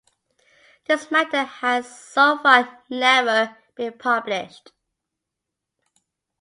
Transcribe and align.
This 0.85 1.11
matter 1.11 1.43
has 1.43 1.85
so 1.99 2.39
far 2.39 2.81
never 2.89 3.55
been 3.75 3.93
published. 3.99 4.71